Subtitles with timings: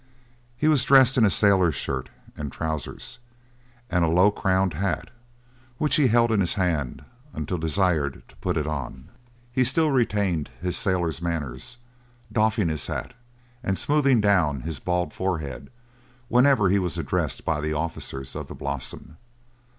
[0.57, 3.19] He was dressed in a sailor's shirt and trousers,
[3.87, 5.11] and a low crowned hat,
[5.77, 9.09] which he held in his hand until desired to put it on.
[9.51, 11.77] He still retained his sailor's manners,
[12.33, 13.13] doffing his hat
[13.63, 15.69] and smoothing down his bald forehead
[16.29, 19.17] whenever he was addressed by the officers of the Blossom.